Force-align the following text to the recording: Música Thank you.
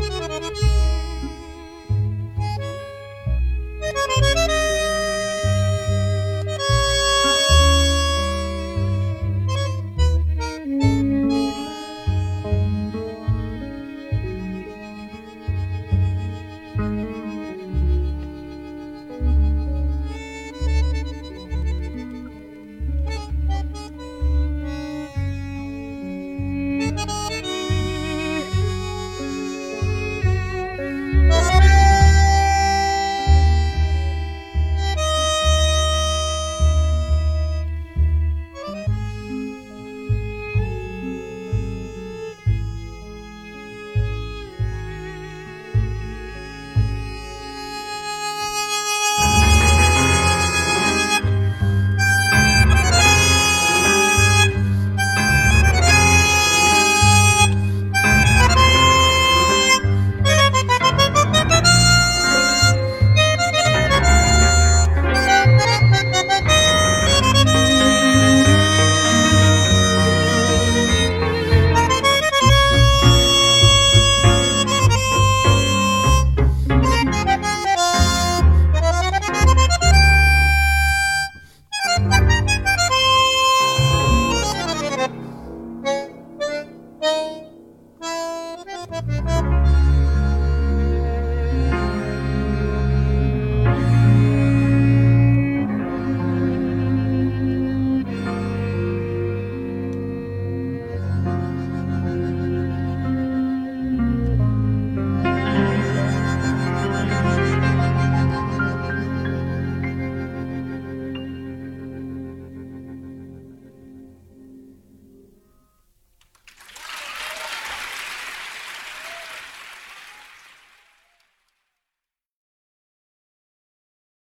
Música 0.00 0.49
Thank 88.90 89.54
you. 89.54 89.59